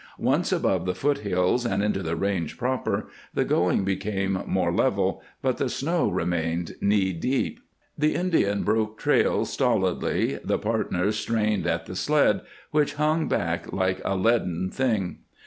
[0.17, 5.21] Once above the foot hills and into the range proper, the going became more level,
[5.43, 7.59] but the snow remained knee deep.
[7.95, 12.41] The Indian broke trail stolidly; the partners strained at the sled,
[12.71, 15.19] which hung back like a leaden thing.